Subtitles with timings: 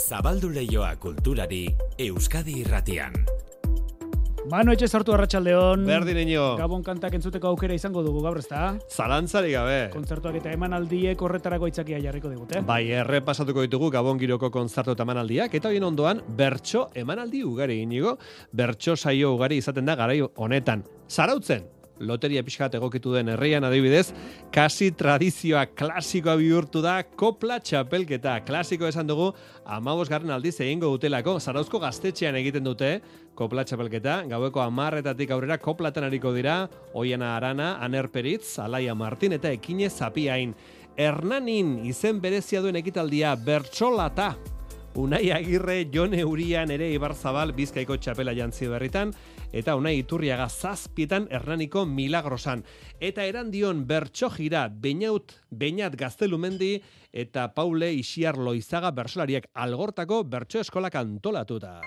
[0.00, 1.66] Zabaldu leioa kulturari
[2.00, 3.12] Euskadi irratian.
[4.50, 5.82] Manu etxe sartu arratsaldeon.
[5.84, 6.46] Berdin ino.
[6.58, 8.62] Gabon kantak entzuteko aukera izango dugu gaur ezta?
[8.88, 9.76] Zalantzari gabe.
[9.92, 12.62] Kontzertuak eta emanaldiek horretarako itzakia jarriko digute.
[12.66, 17.82] Bai, erre pasatuko ditugu Gabon giroko kontzertu eta emanaldiak, eta hoien ondoan, bertso emanaldi ugari
[17.84, 18.16] inigo,
[18.56, 20.86] bertso saio ugari izaten da garai honetan.
[21.10, 21.68] Zarautzen,
[22.00, 24.10] loteria pixkat egokitu den herrian adibidez,
[24.52, 28.40] kasi tradizioa klasikoa bihurtu da kopla txapelketa.
[28.46, 29.30] Klasiko esan dugu,
[29.64, 32.92] amabos garren aldiz egingo dutelako, zarauzko gaztetxean egiten dute,
[33.38, 36.62] kopla txapelketa, gaueko amarretatik aurrera koplatan hariko dira,
[36.94, 40.54] Oiana Arana, Aner Peritz, Alaia Martin eta Ekine Zapiain.
[41.00, 44.34] Hernanin izen berezia duen ekitaldia bertsolata
[45.00, 49.14] Unai Agirre, Jone Urian ere Ibarzabal Bizkaiko txapela jantzi berritan,
[49.56, 52.66] eta Unai Iturriaga zazpietan Hernaniko Milagrosan.
[53.00, 56.74] Eta eran dion bertso jira Beñaut, Beñat Gaztelumendi
[57.12, 61.78] eta Paule Isiar Loizaga bersolariak algortako bertso eskolak antolatuta.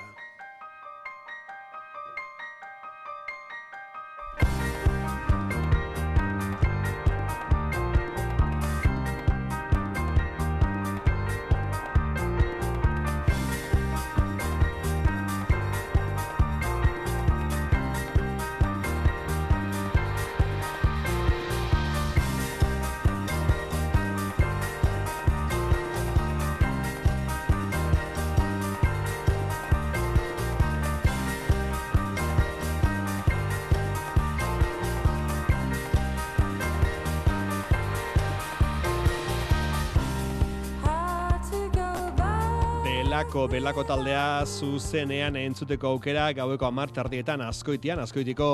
[43.13, 48.47] Belako, belako taldea zuzenean entzuteko aukera gaueko amar tardietan askoitian, askoitiko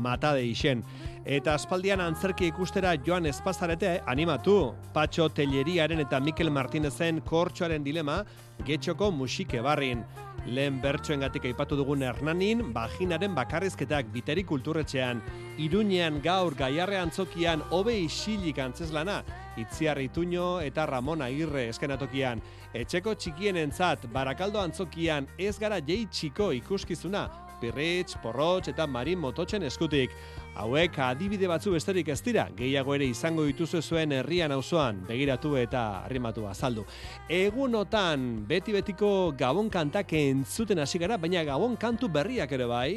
[0.00, 0.80] matade isen.
[1.28, 4.54] Eta aspaldian antzerki ikustera joan espazarete animatu.
[4.94, 8.22] Patxo Telleriaren eta Mikel Martinezen kortxoaren dilema
[8.64, 10.00] getxoko musike barrin.
[10.48, 15.20] Lehen bertsoengatik aipatu dugun Hernanin, baginaren bakarrizketak biteri kulturretxean,
[15.60, 19.20] Iruñean gaur gaiarre antzokian hobe isilik antzeslana,
[19.60, 22.40] Itziar Ituño eta Ramon Agirre eskenatokian.
[22.74, 27.28] Etxeko txikien entzat, Barakaldo antzokian ez gara jei txiko ikuskizuna,
[27.60, 30.14] Pirritx, Porrotx eta Marin Mototxen eskutik.
[30.60, 35.84] Hauek adibide batzu besterik ez dira, gehiago ere izango dituzu zuen herrian auzoan begiratu eta
[36.06, 36.86] arrimatu azaldu.
[37.28, 42.90] Egunotan, beti-betiko gabon kantak entzuten hasi gara, baina gabon kantu berriak ere bai.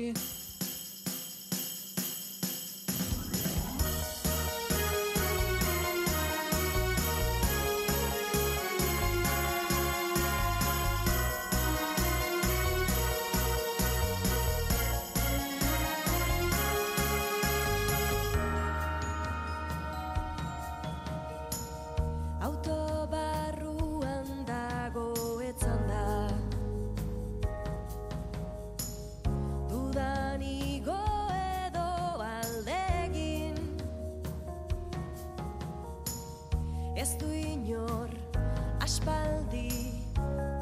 [38.93, 39.69] Aspaldi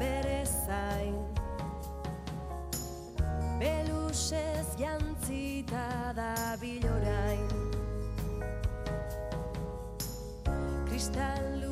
[0.00, 1.16] bere zain.
[3.60, 7.50] Belusez jantzita da bilorain
[10.88, 11.71] kristal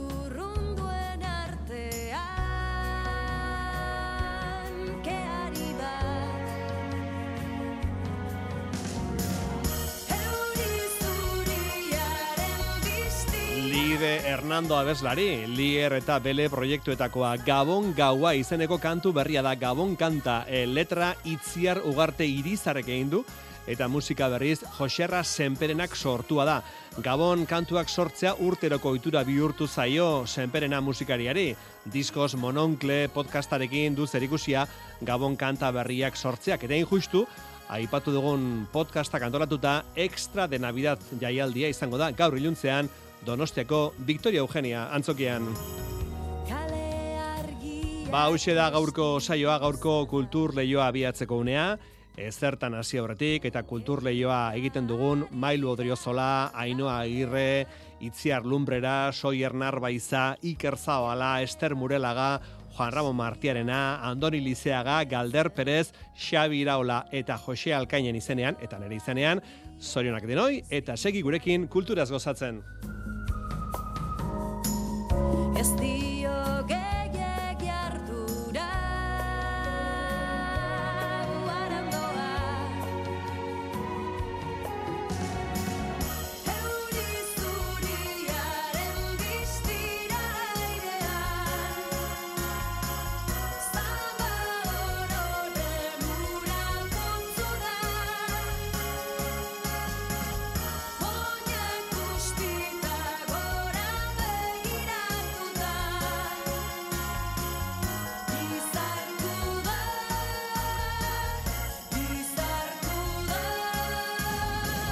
[14.51, 20.43] Lide Hernando Abeslari, Lier eta Bele proiektuetakoa Gabon gaua izeneko kantu berria da Gabon kanta,
[20.49, 23.21] e, letra itziar ugarte irizarek egin du,
[23.71, 26.57] eta musika berriz Joserra Senperenak sortua da.
[26.99, 31.55] Gabon kantuak sortzea urteroko ohitura bihurtu zaio Senperena musikariari.
[31.85, 34.67] Diskos Mononkle podcastarekin du zerikusia
[35.01, 37.23] Gabon kanta berriak sortzeak eta injustu
[37.71, 42.91] aipatu dugun podcastak antolatuta extra de Navidad jaialdia izango da gaur iluntzean
[43.27, 45.49] Donostiako Victoria Eugenia antzokian.
[48.11, 51.77] Ba, hauxe da gaurko saioa, gaurko kultur lehioa abiatzeko unea,
[52.19, 57.67] ezertan hasi aurretik eta kultur lehioa egiten dugun Mailu Odriozola, Ainoa Agirre,
[58.01, 62.41] Itziar Lumbrera, Soier Narbaiza, Iker Zabala, Ester Murelaga,
[62.77, 68.99] Juan Ramon Martiarena, Andoni Lizeaga, Galder Perez, Xabi Iraola eta Jose Alkainen izenean, eta nire
[68.99, 69.43] izenean,
[69.81, 72.65] zorionak denoi, eta segi gurekin kulturaz gozatzen.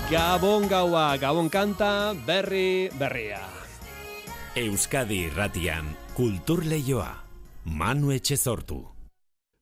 [0.09, 3.43] Gabon gaua, Gabon kanta, berri, berria.
[4.57, 7.11] Euskadi irratian kultur leioa.
[7.69, 8.79] Manu Etxezortu.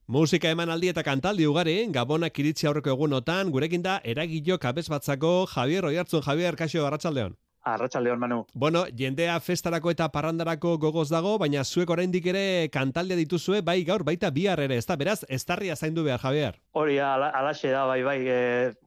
[0.06, 5.90] Musika emanaldi eta kantaldi ugari, Gabonak iritsi aurreko egunotan, gurekin da eragillo kabez batzako Javier
[5.90, 7.34] Oiartzun, Javier Kaixo Arratsaldeon.
[7.66, 8.44] Arratxaldeon, Manu.
[8.54, 14.04] Bueno, jendea festarako eta parrandarako gogoz dago, baina zuek oraindik ere kantaldia dituzue, bai gaur,
[14.06, 16.60] baita bihar ere, ez da, beraz, estarria zaindu behar, Javier.
[16.78, 18.38] Hori ala, alaxe da, bai, bai, e,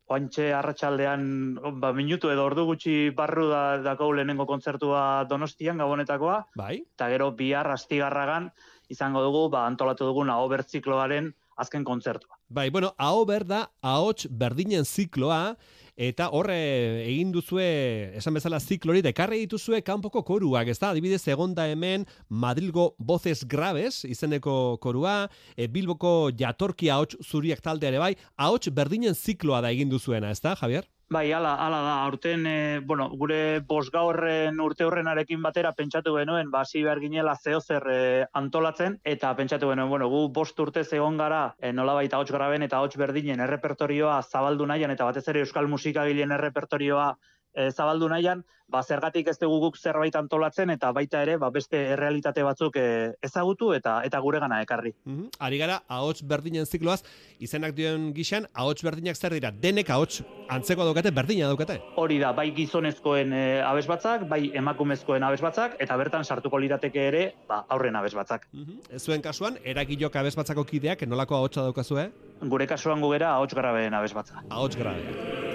[0.08, 1.28] oantxe arratsaldean
[1.81, 6.80] ba, minutu edo ordu gutxi barru da dako lehenengo kontzertua donostian, gabonetakoa, Bai?
[6.96, 8.50] eta gero bihar astigarragan
[8.90, 12.38] izango dugu, ba, antolatu dugun hau bertzikloaren azken kontzertua.
[12.48, 15.56] Bai, bueno, hau berda, ahots berdinen zikloa,
[16.00, 16.56] eta horre
[17.04, 17.66] egin duzue,
[18.16, 20.94] esan bezala ziklori, dekarre dituzue kanpoko koruak, ez da?
[20.94, 25.26] Adibidez, egonda hemen Madrilgo Voces Graves, izeneko korua,
[25.58, 30.56] e, Bilboko jatorki ahots zuriak taldeare bai, ahots berdinen zikloa da egin duzuena, ez da,
[30.56, 30.88] Javier?
[31.10, 36.62] Bai, ala, ala da, aurten, e, bueno, gure bosgaurren urte horrenarekin batera pentsatu genuen, ba,
[36.62, 38.04] hasi behar ginela zeo zer e,
[38.42, 42.78] antolatzen, eta pentsatu genuen, bueno, gu bost urte egon gara, e, nolabait ahots graben eta
[42.78, 47.10] ahots berdinen errepertorioa zabaldu nahian, eta batez ere euskal musikagileen errepertorioa
[47.54, 51.80] e, zabaldu nahian, ba, zergatik ez dugu guk zerbait antolatzen, eta baita ere, ba, beste
[51.96, 52.86] errealitate batzuk e,
[53.25, 54.94] ezagutu eta eta gure gana ekarri.
[55.06, 55.42] Mhm.
[55.48, 57.01] Ari gara, ahots berdinen zikloaz,
[57.40, 61.80] izenak dioen gixan, ahots berdinak zer dira, denek ahots antzeko daukate, berdina daukate.
[61.98, 67.63] Hori da, bai gizonezkoen e, abesbatzak, bai emakumezkoen abesbatzak, eta bertan sartuko lirateke ere, ba,
[67.69, 68.48] aurren abesbatzak.
[68.54, 68.81] Mhm.
[68.95, 72.10] Ez zuen kasuan, eragilok abezbatzako kideak nolako ahotsa daukazue?
[72.50, 74.44] Gure kasuan gugera ahots grabeen abesbatza.
[74.50, 75.49] Ahots grabe.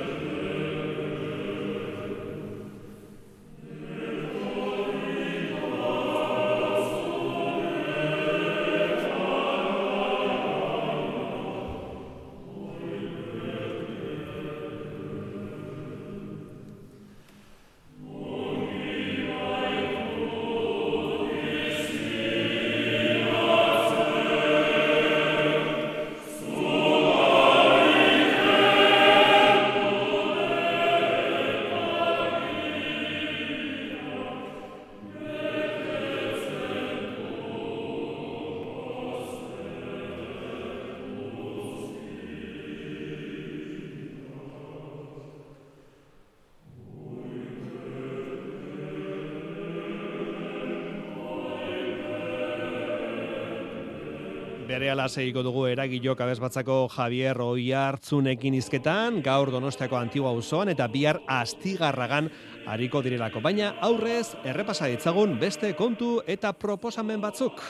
[54.75, 61.21] Bere ala segiko dugu eragilok abezbatzako Javier Oiartzunekin izketan, gaur donostiako antigua auzoan eta bihar
[61.31, 62.27] astigarragan
[62.67, 63.39] hariko direlako.
[63.45, 67.63] Baina aurrez, errepasa ditzagun beste kontu eta proposamen batzuk.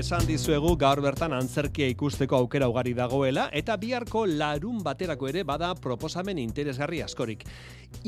[0.00, 5.74] Esan dizuegu gaur bertan antzerkia ikusteko aukera ugari dagoela eta biharko larun baterako ere bada
[5.76, 7.44] proposamen interesgarri askorik.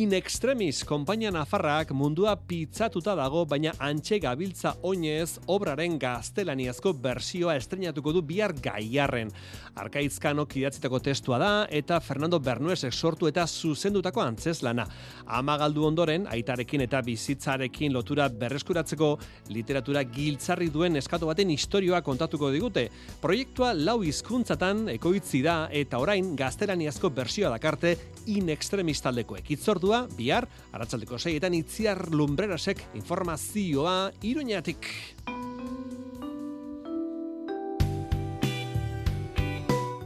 [0.01, 8.15] In extremis konpainia nafarrak mundua pitzatuta dago baina antxe gabiltza oinez obraren gaztelaniazko bersioa estrenatuko
[8.17, 9.29] du bihar gaiarren.
[9.77, 14.87] Arkaitzkanok idatzitako testua da eta Fernando Bernuesek sortu eta zuzendutako antzeslana.
[15.27, 19.13] Ama galdu ondoren, aitarekin eta bizitzarekin lotura berreskuratzeko
[19.53, 22.87] literatura giltzarri duen eskatu baten istorioa kontatuko digute.
[23.21, 27.97] Proiektua lau hizkuntzatan ekoitzi da eta orain gaztelaniazko bersioa dakarte
[28.31, 29.51] in extremis taldekoek.
[29.51, 34.87] Itzordua, bihar, arratsaldeko seietan itziar lumbrerasek informazioa iruñatik.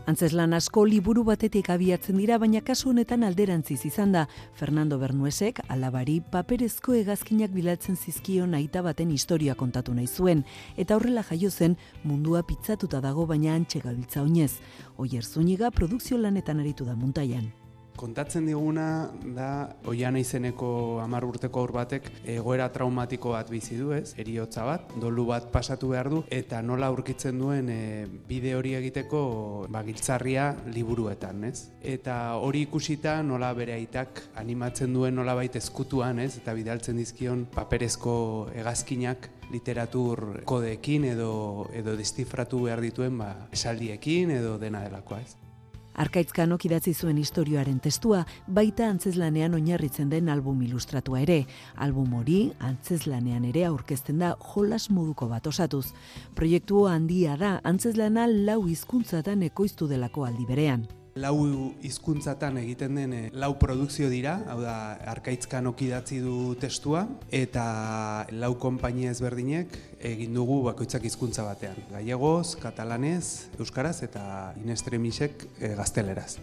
[0.06, 4.22] Antzeslan asko liburu batetik abiatzen dira, baina kasu honetan alderantziz izan da.
[4.54, 10.46] Fernando Bernuesek alabari paperezko hegazkinak bilatzen zizkion aita baten historia kontatu nahi zuen,
[10.76, 14.60] eta horrela jaio zen mundua pitzatuta dago baina antxe gabiltza oinez.
[14.96, 17.50] Oier Zuniga produkzio lanetan aritu da muntaian.
[17.97, 19.49] Kontatzen diguna da
[19.88, 20.69] oiana izeneko
[21.00, 24.12] hamar urteko aur batek egoera traumatiko bat bizi du, ez?
[24.21, 27.79] Eriotza bat, dolu bat pasatu behar du eta nola aurkitzen duen e,
[28.29, 29.23] bide hori egiteko
[29.73, 31.71] ba, giltzarria liburuetan, ez?
[31.81, 36.35] Eta hori ikusita nola bere aitak animatzen duen nolabait ezkutuan, ez?
[36.43, 38.17] Eta bidaltzen dizkion paperezko
[38.55, 41.33] hegazkinak literatur kodeekin edo
[41.76, 45.46] edo destifratu behar dituen ba, esaldiekin edo dena delakoa, ez?
[45.97, 51.38] Arkaitzkanok idatzi zuen historioaren testua, baita antzeslanean oinarritzen den album ilustratua ere.
[51.87, 55.87] Album hori, antzeslanean ere aurkezten da jolas moduko bat osatuz.
[56.37, 60.87] Proiektu handia da, antzeslana lau hizkuntzatan ekoiztu delako aldi berean.
[61.16, 64.76] Lau hizkuntzatan egiten den eh, lau produkzio dira, hau da
[65.16, 69.78] arkaitzkan okidatzi du testua eta lau konpainia ezberdinek
[70.12, 71.80] egin dugu bakoitzak hizkuntza batean.
[71.90, 76.37] Gallegoz, katalanez, euskaraz eta inestremisek e, gazteleraz.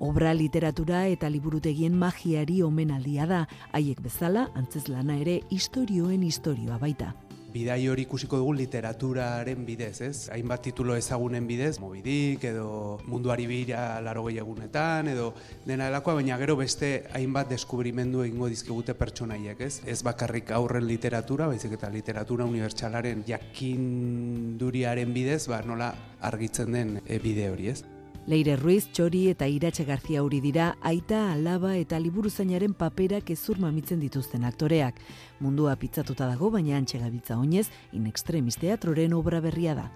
[0.00, 3.42] Obra literatura eta liburutegien magiari omenaldia da,
[3.76, 7.12] haiek bezala antzezlana ere istorioen istorioa baita.
[7.50, 10.28] Bidai hori ikusiko dugu literaturaren bidez, ez?
[10.30, 15.32] Hainbat titulo ezagunen bidez, mobidik edo munduari bira laro egunetan edo
[15.66, 19.80] dena delakoa, baina gero beste hainbat deskubrimendu egingo dizkigute pertsonaiek, ez?
[19.84, 27.18] Ez bakarrik aurren literatura, baizik eta literatura unibertsalaren jakinduriaren bidez, ba, nola argitzen den e,
[27.18, 27.99] bide hori, ez?
[28.28, 34.00] Leire Ruiz, Txori eta Iratxe Garzia hori dira aita, alaba eta liburuzainaren paperak ezur mamitzen
[34.00, 35.00] dituzten aktoreak.
[35.40, 39.88] Mundua pitzatuta dago, baina antxe gabiltza oinez, in extremis teatroren obra berria da.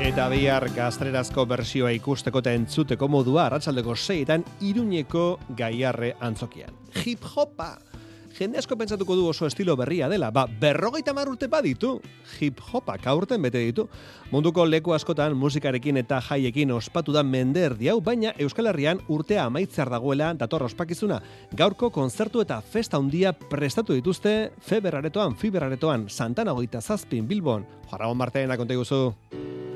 [0.00, 6.76] Eta bihar gaztrerazko bersioa ikusteko eta entzuteko modua arratsaldeko seietan iruñeko gaiarre antzokian.
[7.04, 7.89] Hip hopa!
[8.38, 11.96] Jende asko pentsatuko du oso estilo berria dela, ba, berrogeita mar urte baditu,
[12.38, 13.88] hip hopak aurten bete ditu.
[14.30, 19.90] Munduko leku askotan musikarekin eta jaiekin ospatu da mender diau, baina Euskal Herrian urtea amaitzer
[19.90, 21.20] dagoela dator ospakizuna.
[21.56, 27.66] Gaurko konzertu eta festa handia prestatu dituzte Feberaretoan, Fiberaretoan, Santana goita zazpin Bilbon.
[27.90, 29.69] Jarrabon Martena konta guzu.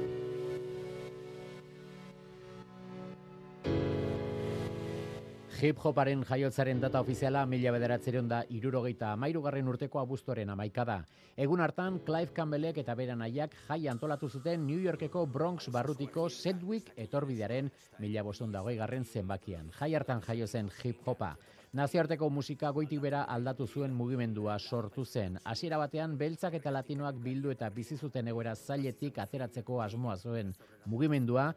[5.64, 10.98] Hip hoparen jaiotzaren data ofiziala mila bederatzerion da irurogeita amairugarren urteko abuztuaren amaikada.
[11.40, 16.90] Egun hartan, Clive Campbellek eta beran aiak jai antolatu zuten New Yorkeko Bronx barrutiko Sedgwick
[17.00, 19.70] etorbidearen mila bostondagoi garren zenbakian.
[19.78, 21.30] Jai hartan jaio zen hip hopa.
[21.72, 25.38] Nazioarteko musika goitik bera aldatu zuen mugimendua sortu zen.
[25.44, 30.52] Hasiera batean beltzak eta latinoak bildu eta bizi zuten egoera zailetik ateratzeko asmoa zuen
[30.84, 31.54] mugimendua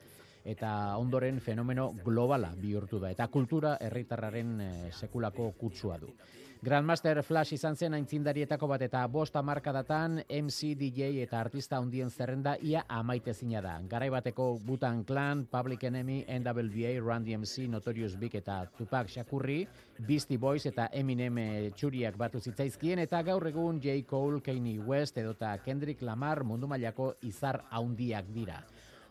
[0.48, 6.14] eta ondoren fenomeno globala bihurtu da eta kultura herritarraren eh, sekulako kutsua du.
[6.58, 12.56] Grandmaster Flash izan zen aintzindarietako bat eta bost hamarkadatan MC, DJ eta artista hundien zerrenda
[12.66, 13.76] ia amaitezina da.
[13.86, 19.68] Garai bateko Butan Clan, Public Enemy, NWA, Run DMC, Notorious Big eta Tupac Shakurri,
[20.00, 24.02] Beastie Boys eta Eminem eh, txuriak batu zitzaizkien eta gaur egun J.
[24.10, 28.64] Cole, Kanye West edota Kendrick Lamar mundu mailako izar haundiak dira.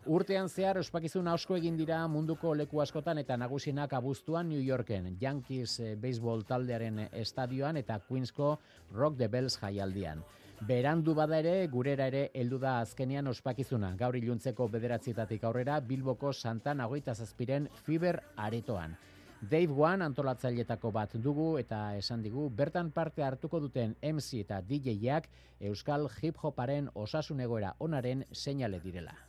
[0.07, 5.81] Urtean zehar ospakizun asko egin dira munduko leku askotan eta nagusienak abuztuan New Yorken, Yankees
[5.83, 8.53] eh, baseball taldearen estadioan eta Queensko
[8.93, 10.23] Rock the Bells jaialdian.
[10.69, 13.91] Berandu bada ere, gurera ere heldu da azkenean ospakizuna.
[13.99, 18.95] Gaur iluntzeko bederatzietatik aurrera Bilboko Santa Nagoita Zazpiren Fiber aretoan.
[19.41, 25.27] Dave One antolatzailetako bat dugu eta esan digu bertan parte hartuko duten MC eta DJ-ak
[25.59, 29.26] Euskal Hip Hoparen osasun egoera onaren seinale direla.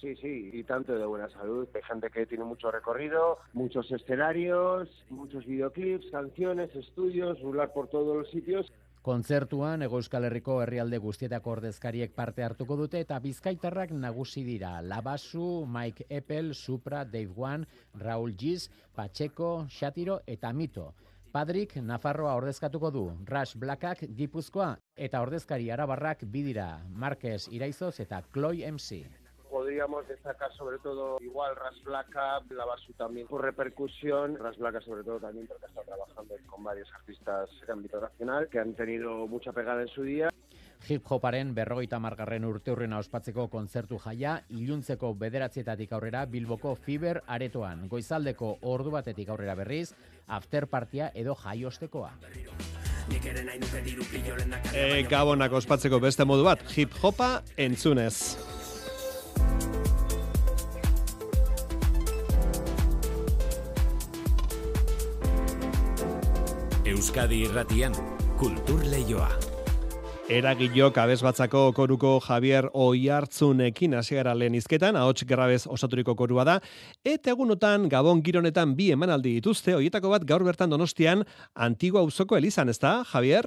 [0.00, 1.66] Sí, sí, y tanto de buena salud.
[1.74, 8.16] Hay gente que tiene mucho recorrido, muchos escenarios, muchos videoclips, canciones, estudios, rular por todos
[8.16, 8.72] los sitios.
[9.02, 14.82] Kontzertuan Ego Euskal Herriko herrialde guztietako ordezkariek parte hartuko dute eta bizkaitarrak nagusi dira.
[14.82, 20.92] Labasu, Mike Apple, Supra, Dave One, Raul Giz, Pacheco, Xatiro eta Mito.
[21.32, 28.66] Padrik Nafarroa ordezkatuko du, Rush Blackak Gipuzkoa eta ordezkari arabarrak bidira, Marquez Iraizoz eta Chloe
[28.70, 29.06] MC
[29.68, 35.04] podríamos destacar sobre todo igual Ras Blaca, la Basu también por repercusión, Ras Blaca sobre
[35.04, 39.52] todo también porque está trabajando con varios artistas de ámbito nacional que han tenido mucha
[39.52, 40.30] pegada en su día.
[40.88, 47.90] Hip hoparen berrogeita margarren urte hurrena ospatzeko kontzertu jaia, iluntzeko bederatzietatik aurrera Bilboko Fiber aretoan.
[47.90, 49.92] Goizaldeko ordu batetik aurrera berriz,
[50.28, 52.14] after partia edo jaiostekoa.
[54.72, 58.47] E, gabonak ospatzeko beste modu bat, hip hopa entzunez.
[66.98, 67.92] Euskadi irratian,
[68.40, 69.28] kultur leioa.
[70.34, 76.56] Eragilok abezbatzako koruko Javier Oiartzunekin hasiera lehen izketan, ahots grabez osaturiko korua da,
[77.06, 81.22] eta egunotan Gabon gironetan bi emanaldi dituzte, hoietako bat gaur bertan donostian,
[81.54, 83.46] antigua auzoko elizan, ez da, Javier?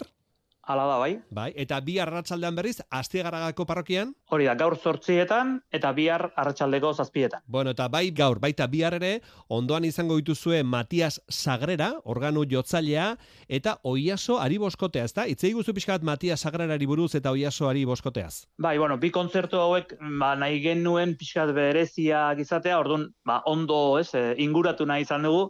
[0.64, 1.16] Hala da, bai.
[1.34, 4.12] Bai, eta bi arratsaldean berriz, Astiagaragako parrokian?
[4.30, 7.42] Hori da, gaur zortzietan eta bihar arratsaldeko zazpietan.
[7.48, 9.10] Bueno, eta bai gaur, baita bihar ere,
[9.50, 13.08] ondoan izango dituzue Matias Sagrera, organu jotzailea,
[13.50, 15.26] eta Oiaso Ari Boskotea, ezta?
[15.26, 18.46] Itzei guzu pixkat Matias Sagrerari buruz eta Oiaso Ari Boskoteaz.
[18.62, 24.14] Bai, bueno, bi kontzertu hauek ba, nahi genuen pixkat berezia gizatea, orduan, ba, ondo, ez,
[24.14, 25.50] eh, inguratu nahi izan dugu,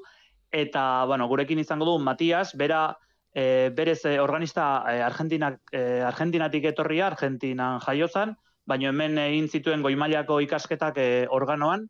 [0.51, 2.85] eta, bueno, gurekin izango du Matias, bera,
[3.33, 8.35] e, berez e, organista e, Argentinak, e, Argentinatik etorria, Argentinan jaiozan,
[8.65, 11.87] baina hemen egin zituen goimailako ikasketak e, organoan,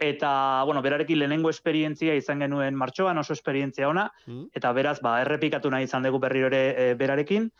[0.00, 4.46] eta, bueno, berarekin lehenengo esperientzia izan genuen martxoan, oso esperientzia ona, Mm.
[4.56, 7.50] eta beraz, ba, errepikatu nahi izan dugu berriro ere e, berarekin,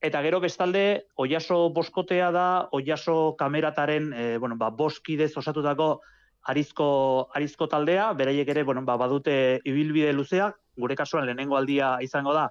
[0.00, 6.00] eta gero bestalde, oiaso boskotea da, oiaso kamerataren, e, bueno, ba, boskidez osatutako
[6.42, 12.32] arizko, arizko taldea, beraiek ere, bueno, ba, badute ibilbide luzea, gure kasuan lehenengo aldia izango
[12.34, 12.50] da,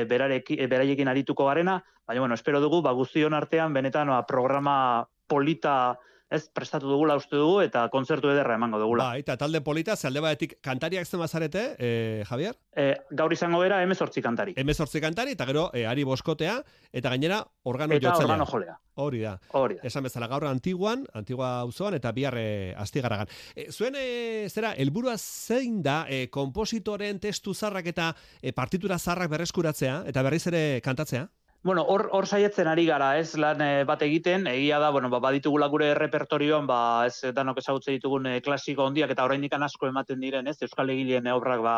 [0.00, 4.24] e, berareki, e, beraiekin arituko garena, baina, bueno, espero dugu, ba, guztion artean, benetan, ba,
[4.26, 5.98] programa polita,
[6.30, 9.04] ez, prestatu dugula uste dugu, eta kontzertu ederra emango dugula.
[9.12, 12.56] Bai, eta talde polita, ze alde batetik kantariak zen bazarete, eh, Javier?
[12.74, 14.54] E, gaur izango bera, emezortzi kantari.
[14.56, 16.56] Hemezortzi kantari, eta gero eh, ari boskotea,
[16.92, 18.26] eta gainera organo Eta jotzailea.
[18.26, 18.78] organo jolea.
[18.96, 19.38] Hori da.
[19.52, 19.82] Hori da.
[19.84, 23.28] Esan bezala gaur antiguan, antigua auzoan eta bihar e, astigaragan.
[23.54, 29.30] E, zuen e, zera helburua zein da e, konpositoren testu zarrak eta e, partitura zarrak
[29.30, 31.28] berreskuratzea eta berriz ere kantatzea?
[31.66, 35.18] Bueno, hor, hor saietzen ari gara, ez, lan eh, bat egiten, egia da, bueno, ba,
[35.24, 36.76] baditugula gure repertorioan, ba,
[37.08, 41.26] ez danok ezagutzen ditugun eh, klasiko hondiak eta oraindik asko ematen diren, ez, Euskal Egileen
[41.32, 41.72] obrak, ba,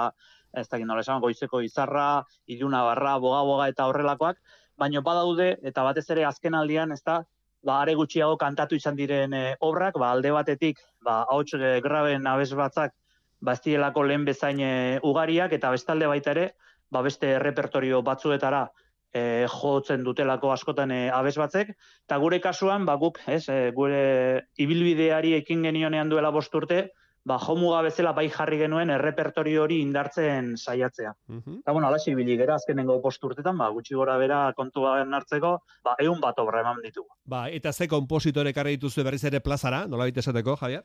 [0.52, 4.36] ez dakit nola esan, goizeko izarra, iluna barra, boga boga eta horrelakoak,
[4.76, 7.22] baino badaude, eta batez ere azken aldian, ez da,
[7.64, 12.26] ba, are gutxiago kantatu izan diren eh, obrak, ba, alde batetik, ba, hauts eh, graben
[12.26, 12.92] abez batzak,
[13.40, 16.50] ba, ez lehen bezain eh, ugariak, eta bestalde baita ere,
[16.90, 18.66] ba, beste repertorio batzuetara,
[19.12, 21.74] e, jotzen dutelako askotan e, abez batzek,
[22.06, 26.88] eta gure kasuan, ba, guk, ez, e, gure ibilbideari ekin genionean duela bost urte,
[27.28, 31.12] ba, jomuga bezala bai jarri genuen errepertorio hori indartzen saiatzea.
[31.28, 31.58] Mhm.
[31.62, 35.96] Eta, bueno, alaxi ibili gera azkenengo bost urtetan, ba, gutxi gora bera kontuan hartzeko, ba,
[35.98, 37.10] egun bat obra eman ditugu.
[37.24, 40.84] Ba, eta ze kompositore ekarri dituzue berriz ere plazara, nola esateko, Javier?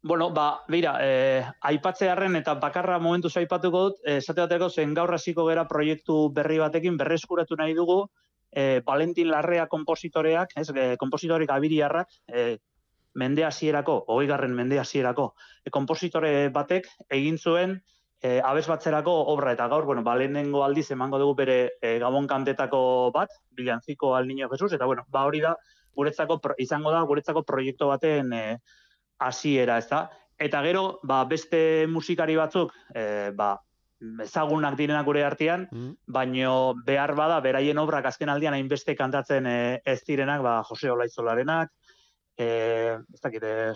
[0.00, 5.12] Bueno, ba, beira, eh, aipatzearren eta bakarra momentu aipatuko dut, eh, esate bateko zen gaur
[5.12, 8.08] hasiko gera proiektu berri batekin berreskuratu nahi dugu,
[8.52, 12.58] eh, Valentin Larrea kompositoreak, ez, eh, kompositorik abiriarrak, eh,
[13.14, 17.82] mende hasierako, hogeigarren mende hasierako, eh, kompositore batek egin zuen
[18.20, 22.26] eh, abez batzerako obra, eta gaur, bueno, ba, lehenengo aldiz emango dugu bere eh, gabon
[22.26, 25.56] kantetako bat, bilantziko al niño Jesus, eta bueno, ba hori da,
[25.94, 28.58] guretzako, izango da, guretzako proiektu baten eh,
[29.18, 30.10] hasiera, ez da?
[30.38, 33.56] Eta gero, ba, beste musikari batzuk, e, ba,
[34.22, 35.96] ezagunak direnak gure artean, Mm.
[36.06, 41.70] baino behar bada, beraien obrak azken aldian hainbeste kantatzen e, ez direnak, ba, Jose Olaizolarenak,
[42.38, 43.72] e, ez dakit, e,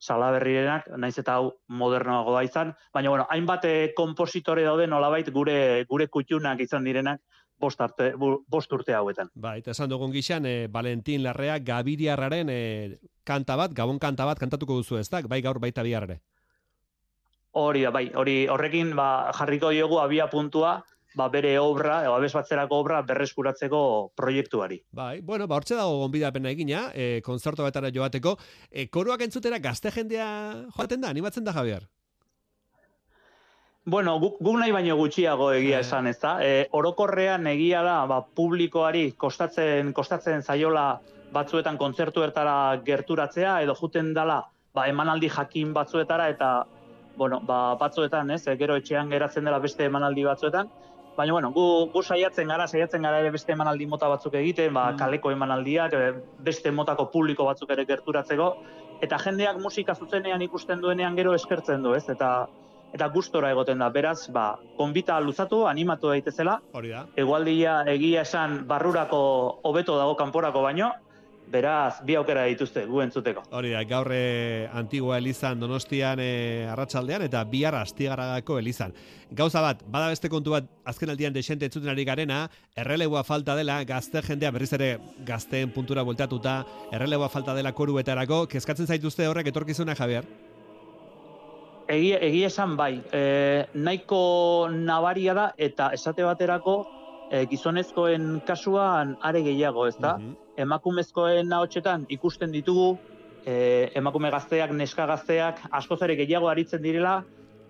[0.00, 5.84] Salaberrirenak, naiz eta hau modernoago da izan, baina bueno, hainbat e, kompositore daude nolabait gure
[5.90, 7.20] gure kutxunak izan direnak
[7.60, 9.30] bost, arte, bost urte hauetan.
[9.34, 12.60] Ba, eta esan dugun gixan, e, Valentin Larrea Gabiriarraren e,
[13.24, 16.20] kanta bat, gabon kanta bat kantatuko duzu ez da, bai gaur baita bihar ere.
[17.60, 20.78] Hori da, bai, hori horrekin ba, jarriko diogu abia puntua,
[21.18, 23.80] ba, bere obra, edo abez batzerako obra berreskuratzeko
[24.16, 24.80] proiektuari.
[24.94, 28.36] Bai, bueno, ba, hortxe dago gonbidapena egina, e, konzertu betara joateko.
[28.70, 30.28] E, koruak entzutera gazte jendea
[30.76, 31.88] joaten da, animatzen da, Javier?
[33.90, 35.80] Bueno, guk, guk nahi baino gutxiago egia Eh.
[35.80, 36.36] esan, ez da?
[36.44, 41.00] E, orokorrean egia da, ba, publikoari kostatzen, kostatzen zaiola
[41.34, 46.66] batzuetan kontzertuetara gerturatzea, edo juten dala, ba, emanaldi jakin batzuetara, eta,
[47.16, 50.70] bueno, ba, batzuetan, ez, e, gero etxean geratzen dela beste emanaldi batzuetan,
[51.16, 54.92] Baina, bueno, gu, gu saiatzen gara, saiatzen gara ere beste emanaldi mota batzuk egiten, ba,
[54.92, 54.96] Mm.
[54.96, 55.92] kaleko emanaldiak,
[56.38, 58.54] beste motako publiko batzuk ere gerturatzeko,
[59.02, 62.08] eta jendeak musika zuzenean ikusten duenean gero eskertzen du, ez?
[62.08, 62.46] Eta
[62.92, 63.90] eta gustora egoten da.
[63.90, 67.04] Beraz, ba, konbita luzatu, animatu daitezela, Hori da.
[67.16, 70.90] egualdia egia esan barrurako hobeto dago kanporako baino,
[71.50, 73.42] beraz, bi aukera dituzte, gu entzuteko.
[73.58, 78.94] Hori da, gaur e, Antigua Elizan Donostian e, arratsaldean eta bihar Astigarragako Elizan.
[79.34, 82.44] Gauza bat, bada beste kontu bat azken aldian desente entzuten ari garena,
[82.78, 84.92] erreleboa falta dela, gazte jendea berriz ere
[85.26, 86.60] gazteen puntura bueltatuta,
[86.92, 90.26] erreleboa falta dela koruetarako, kezkatzen zaituzte horrek etorkizuna, Javier?
[91.90, 93.20] Egia, egia esan bai, e,
[93.74, 94.20] nahiko
[94.70, 96.76] nabaria da eta esate baterako
[97.30, 100.16] e, gizonezkoen kasuan are gehiago, ez da?
[100.18, 100.36] Mhm.
[100.66, 102.92] Emakumezkoen ahotsetan ikusten ditugu
[103.46, 107.20] e, emakume gazteak, neska gazteak askoz ere gehiago aritzen direla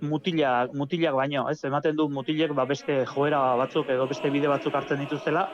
[0.04, 1.60] mutilak, mutilak baino, ez?
[1.64, 5.46] Ematen du mutilek ba, beste joera batzuk edo beste bide batzuk hartzen dituztela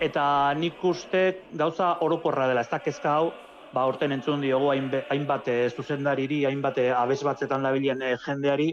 [0.00, 1.22] eta nik uste
[1.58, 3.30] gauza orokorra dela, ez da kezka hau
[3.72, 8.70] ba horten entzun diogu hainbat eh, zuzendariri, hainbat eh, abez batzetan dabilen eh, jendeari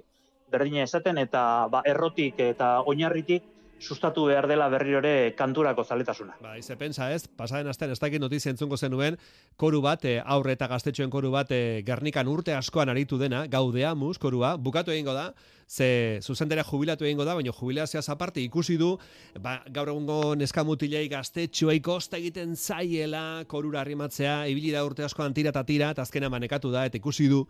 [0.52, 3.44] berdina esaten eta ba errotik eta oinarritik
[3.80, 6.38] sustatu behar dela berriro ere kanturako zaletasuna.
[6.42, 9.18] Ba, ize pensa ez, pasaden astean ez dakit notizia entzungo zenuen,
[9.58, 14.18] koru bat, e, aurre eta gaztetxoen koru bat, e, Gernikan urte askoan aritu dena, gaudeamus
[14.20, 15.34] korua, bukatu egingo da,
[15.68, 18.96] ze zuzendera jubilatu egingo da, baina jubilazioaz aparte ikusi du,
[19.42, 25.52] ba, gaur egungo neskamutilei gaztetxoei kosta egiten zaiela, korura arrimatzea, ibili da urte asko antira
[25.54, 27.46] eta tira, eta azkena manekatu da, eta ikusi du,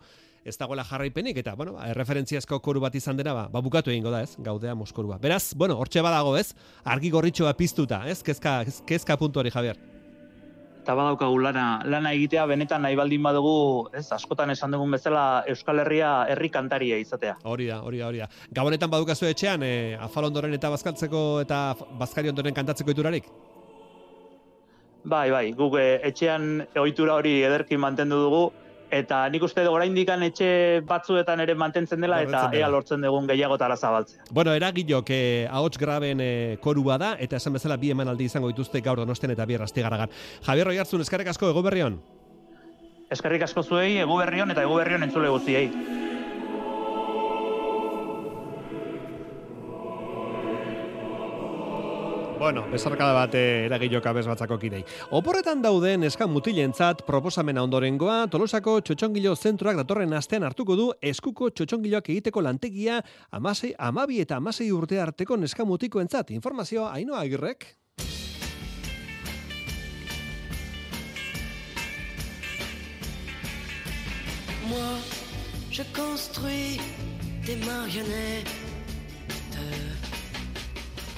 [0.46, 4.12] ez dagoela jarraipenik, eta, bueno, ba, referentziazko koru bat izan dena, ba, ba bukatu egingo
[4.14, 5.18] da, ez, gaudea moskorua.
[5.22, 6.52] Beraz, bueno, hortxe badago, ez,
[6.84, 9.82] argi gorritxoa piztuta, ez, kezka, kezka puntu hori, Javier.
[10.86, 15.82] eta badaukagu lana, lana egitea benetan nahi baldin badugu, ez, askotan esan dugun bezala Euskal
[15.82, 17.32] Herria herri kantaria izatea.
[17.42, 18.28] Hori da, hori da, hori da.
[18.54, 23.26] Gabonetan badukazu etxean, e, afal ondoren eta bazkaltzeko eta bazkari ondoren kantatzeko iturarik?
[25.06, 28.44] Bai, bai, guk eh, etxean ohitura hori ederki mantendu dugu,
[28.90, 32.54] eta nik uste dugu oraindik etxe batzuetan ere mantentzen dela, eta dela.
[32.54, 34.24] ea lortzen dugun gehiagotara zabaltzea.
[34.30, 38.80] Bueno, eragilok eh, ahots graben eh, korua da, eta esan bezala bi emanaldi izango dituzte
[38.80, 40.10] gaur donosten eta bier astigaragan.
[40.46, 42.00] Javier Oiartzun, eskarek asko, ego berrion.
[43.10, 46.05] Eskerrik asko zuei, egu berrion eta egu berrion entzule guztiei.
[52.36, 54.82] Bueno, besarkada bat eh, eragilok abez batzako kidei.
[55.16, 62.10] Oporretan dauden eskan mutilentzat proposamena ondorengoa, Tolosako txotxongilo zentroak datorren astean hartuko du eskuko txotxongiloak
[62.12, 63.00] egiteko lantegia
[63.32, 66.34] amasei, amabi eta amasei urte arteko neskan mutikoentzat.
[66.36, 67.72] Informazioa, hainoa agirrek?
[74.68, 75.00] Moi,
[75.70, 76.80] je construis
[77.46, 78.65] des marionnettes.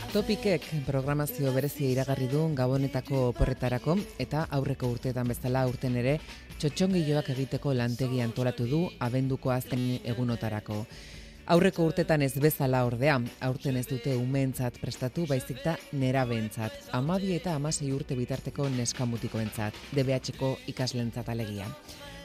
[0.08, 6.14] Topikek programazio berezia iragarri du gabonetako oporretarako eta aurreko urteetan bezala urten ere
[6.62, 9.82] txotxongiloak egiteko lantegi antolatu du abenduko azken
[10.14, 10.78] egunotarako.
[11.52, 17.54] Aurreko urtetan ez bezala ordea, aurten ez dute umeentzat prestatu baizik da nerabeentzat, amabi eta
[17.60, 21.68] amasei urte bitarteko neskamutikoentzat, DBH-ko ikaslentzat alegia.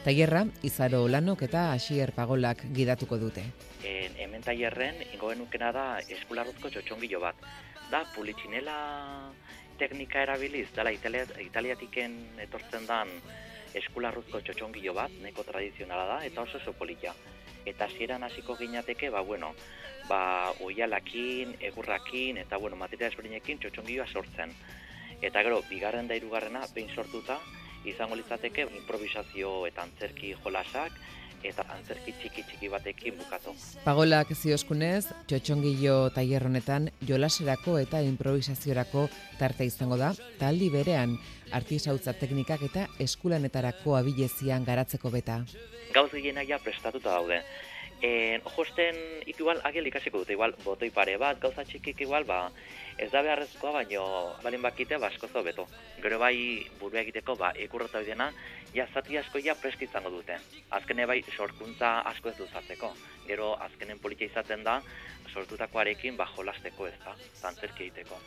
[0.04, 3.46] Tailerra, Izaro Lanok eta Asier Pagolak gidatuko dute.
[3.88, 7.40] En, hemen tailerren ingo genukena da eskularruzko txotxongilo bat.
[7.92, 8.78] Da, pulitxinela
[9.78, 12.16] teknika erabiliz, dela Italia, italiatiken
[12.46, 13.10] etortzen dan
[13.78, 17.14] eskularruzko txotxongilo bat, neko tradizionala da, eta oso oso.
[17.66, 19.54] Eta hasieran hasiko ginateke, ba, bueno,
[20.10, 24.54] ba, oialakin, egurrakin, eta, bueno, material ezberdinekin txotxongiloa sortzen.
[25.22, 27.40] Eta gero, bigarren da hirugarrena behin sortuta,
[27.88, 30.96] izango litzateke improvisazio eta antzerki jolasak,
[31.44, 33.54] eta antzerki txiki txiki batekin bukatu.
[33.84, 39.08] Pagolak zioskunez, txotxongilo tailer honetan jolaserako eta improvisaziorako
[39.40, 41.18] tarte izango da, taldi berean
[41.54, 45.44] artisautza teknikak eta eskulanetarako abilezian garatzeko beta.
[45.94, 47.44] Gauz gehienak ja prestatuta daude.
[48.04, 48.98] En, josten
[49.32, 52.50] igual agel ikasiko dute, igual botoi pare bat, gauza txikik igual, ba,
[53.00, 54.04] ez da beharrezkoa, baino
[54.44, 55.70] balin bakite, ba, asko beto.
[56.04, 58.34] Gero bai, burua egiteko, ba, ikurrota dena,
[58.74, 60.38] ja, zati asko ja prest izango dute.
[60.70, 62.94] Azkene bai, sorkuntza asko ez duzatzeko.
[63.28, 64.80] Gero, azkenen politia izaten da,
[65.34, 68.20] sortutakoarekin, ba, jolasteko ez da, zantzerki egiteko.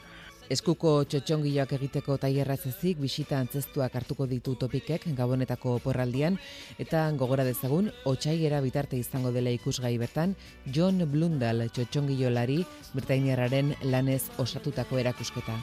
[0.47, 6.37] Eskuko txotxongiloak egiteko tailerraz ezik bisita antzestuak hartuko ditu topikek gabonetako oporraldian
[6.79, 10.37] eta gogora dezagun otsaiera bitarte izango dela ikusgai bertan
[10.77, 12.61] John Blundell txotxongilolari
[12.95, 15.59] Britainiarraren lanez osatutako erakusketa.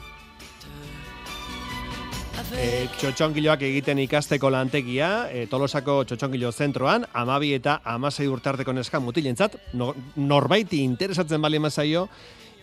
[2.52, 9.56] E, txotxongiloak egiten ikasteko lantegia, e, Tolosako txotxongilo zentroan, amabi eta amasei urtarteko neska mutilentzat,
[9.80, 12.06] no, norbaiti interesatzen bali mazaio,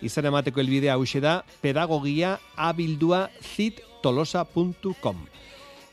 [0.02, 5.26] izan emateko elbidea hause da, pedagogia abildua zittolosa.com.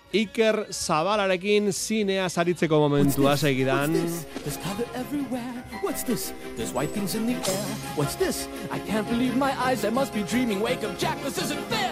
[0.09, 3.93] Iker Zabalarekin zinea saritzeko momentua segidan.
[3.93, 5.63] There's color everywhere.
[5.83, 6.33] What's this?
[6.57, 7.65] There's white things in the air.
[7.95, 8.47] What's this?
[8.71, 9.85] I can't believe my eyes.
[9.85, 10.61] I must be dreaming.
[10.61, 11.21] Wake up, Jack.
[11.21, 11.88] This isn't fair.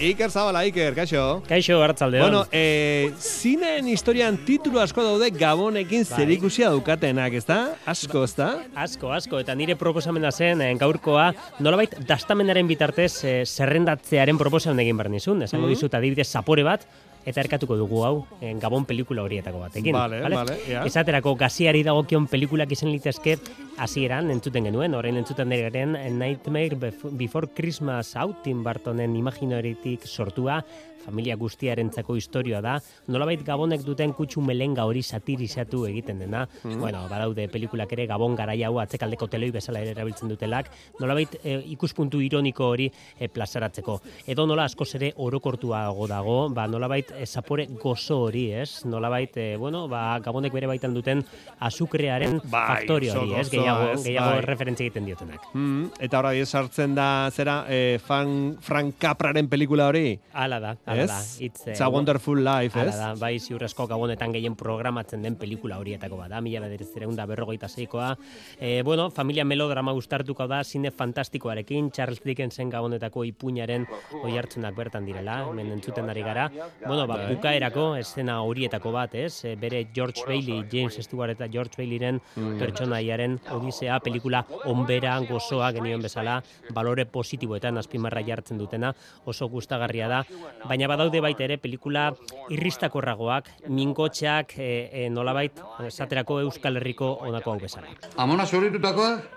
[0.00, 1.42] Iker Zabala, Iker, kaixo.
[1.48, 2.22] Kaixo, hartzaldeon.
[2.24, 6.18] Bueno, eh, zineen historian titulu asko daude Gabonekin Bai.
[6.18, 7.58] zerikusia daukatenak, ezta?
[7.88, 8.50] Asko, ezta?
[8.74, 14.96] Asko, asko, eta nire proposamena zen eh, gaurkoa, nolabait dastamenaren bitartez eh, zerrendatzearen proposamen egin
[15.00, 15.42] behar nizun.
[15.42, 15.74] Esango Mhm.
[15.74, 16.84] dizut adibidez zapore bat,
[17.24, 19.92] eta erkatuko dugu hau, eh, Gabon pelikula horietako batekin.
[19.94, 20.84] Vale, vale, ja.
[20.84, 23.38] Esaterako gaziari dagokion pelikulak izan litezke
[23.78, 30.64] hasieran entzuten genuen, orain entzuten garen Nightmare Bef- Before Christmas hau Tim Burtonen imaginaritik sortua,
[31.00, 32.74] familia guztiarentzako historia da,
[33.08, 36.42] nolabait Gabonek duten kutsu melenga hori satirizatu egiten dena.
[36.62, 36.78] Mhm.
[36.78, 40.68] Bueno, badaude pelikulak ere Gabon garaia hau atzekaldeko teloi bezala ere erabiltzen dutelak,
[41.00, 44.00] nolabait e, ikuspuntu ironiko hori e, plazaratzeko.
[44.26, 48.84] Edo nola askoz ere orokortuago dago, ba nolabait e, zapore gozo hori, ez?
[48.84, 51.24] Nolabait, e, bueno, ba, gabonek bere baitan duten
[51.58, 53.48] azukrearen Bai, faktorio hori, ez?
[53.52, 54.40] Gehiago, ez, gehiago bai.
[54.46, 55.44] referentzia egiten diotenak.
[55.54, 60.18] Mm, eta hori sartzen da, zera, eh, fan, Frank Capraren pelikula hori?
[60.32, 61.08] Hala da, hala Ez?
[61.10, 61.20] da.
[61.44, 62.96] It's, It's a Wonderful Life, ez?
[62.96, 68.14] da, bai ziurrezko gabonetan gehien programatzen den pelikula horietako bada, mila bederatzireun da berrogeita zeikoa.
[68.58, 73.86] E, bueno, familia melodrama gustartuko da, zine fantastikoarekin, Charles Dickensen gabonetako ipuñaren
[74.24, 76.50] oi hartzunak bertan direla, hemen entzuten ari gara.
[76.86, 77.34] Bueno, ba, Bai.
[77.34, 79.44] bukaerako escena horietako bat, ez?
[79.44, 82.58] E, bere George Bailey, James Stewart eta George Baileyren Mm.
[82.58, 86.42] pertsonaiaren odisea pelikula onbera gozoa genioen bezala,
[86.74, 90.24] balore positiboetan azpimarra jartzen dutena, oso gustagarria da,
[90.68, 92.14] baina badaude baita ere pelikula
[92.48, 95.52] irristakorragoak, minkotxeak, e, e, nolabait,
[95.86, 97.86] esaterako Euskal Herriko honako hau bezala.
[98.16, 99.28] Amona zauritutakoak?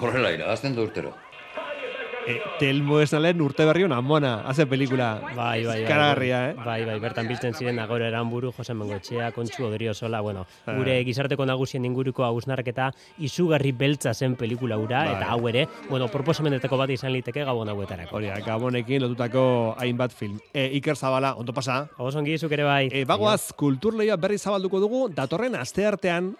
[0.00, 1.14] Horrela iragazten du urtero.
[2.26, 5.14] E, Telmo esnalen urte berri hona, mona, haze pelikula.
[5.34, 5.88] Bai, bai, bai.
[5.88, 6.54] Karagarria, eh?
[6.64, 10.74] Bai, bai, bertan biltzen ziren Agoro Eranburu, Jose Mengotxea, Kontxu Odriozola, bueno, Eh.
[10.76, 15.14] gure gizarteko nagusien inguruko hausnarketa izugarri beltza zen pelikula ura, Bai.
[15.16, 18.16] eta hau ere, bueno, proposamenetako bat izan liteke gabon hauetarako.
[18.16, 20.38] Hori, gabonekin lotutako hainbat film.
[20.52, 21.88] E, Iker Zabala, ondo pasa?
[21.96, 22.88] Osongi, zuk ere bai.
[22.92, 26.28] E, bagoaz, kulturleioa berri zabalduko dugu, datorren asteartean